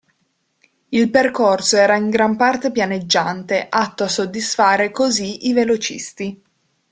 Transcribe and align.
Il 0.89 1.11
percorso 1.11 1.77
era 1.77 1.95
in 1.95 2.09
gran 2.09 2.35
parte 2.35 2.71
pianeggiante, 2.71 3.67
atto 3.69 4.03
a 4.03 4.07
soddisfare 4.07 4.89
così 4.89 5.45
i 5.47 5.53
velocisti. 5.53 6.41